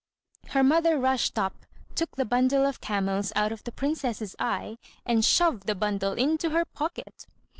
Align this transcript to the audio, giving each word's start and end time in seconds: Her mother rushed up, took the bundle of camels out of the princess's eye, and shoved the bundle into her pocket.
Her 0.47 0.63
mother 0.63 0.97
rushed 0.97 1.37
up, 1.37 1.67
took 1.93 2.15
the 2.15 2.25
bundle 2.25 2.65
of 2.65 2.81
camels 2.81 3.31
out 3.35 3.51
of 3.51 3.63
the 3.63 3.71
princess's 3.71 4.35
eye, 4.39 4.79
and 5.05 5.23
shoved 5.23 5.67
the 5.67 5.75
bundle 5.75 6.13
into 6.13 6.49
her 6.49 6.65
pocket. 6.65 7.27